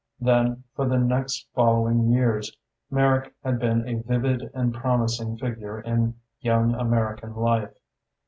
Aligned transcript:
Then, 0.19 0.63
for 0.75 0.87
the 0.87 0.97
next 0.97 1.47
following 1.53 2.07
years, 2.11 2.57
Merrick 2.89 3.35
had 3.43 3.59
been 3.59 3.87
a 3.87 4.01
vivid 4.01 4.49
and 4.51 4.73
promising 4.73 5.37
figure 5.37 5.79
in 5.79 6.15
young 6.39 6.73
American 6.73 7.35
life. 7.35 7.69